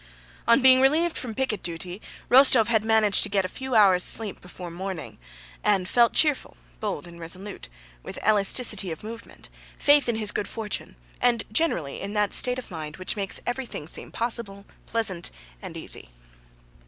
[0.47, 4.41] On being relieved from picket duty Rostóv had managed to get a few hours' sleep
[4.41, 5.19] before morning
[5.63, 7.69] and felt cheerful, bold, and resolute,
[8.01, 12.71] with elasticity of movement, faith in his good fortune, and generally in that state of
[12.71, 15.29] mind which makes everything seem possible, pleasant,
[15.61, 16.09] and easy.